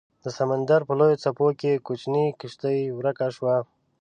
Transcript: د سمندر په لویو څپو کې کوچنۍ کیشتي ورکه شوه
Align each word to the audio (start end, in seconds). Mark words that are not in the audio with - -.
د 0.23 0.25
سمندر 0.37 0.81
په 0.87 0.93
لویو 0.99 1.21
څپو 1.23 1.47
کې 1.59 1.83
کوچنۍ 1.85 2.25
کیشتي 2.39 2.77
ورکه 2.97 3.27
شوه 3.35 3.55